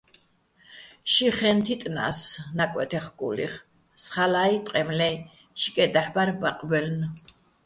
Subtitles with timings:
[1.11, 2.19] ში ხეჼ თიტნა́ს
[2.57, 3.53] ნაკვე́თე ხკული́ხ,
[4.03, 5.13] სხალაჲ, ტყემლე́ჲ,
[5.59, 7.09] შიკეჸ დაჰ̦ ბარ ბაყბაჲლნო̆.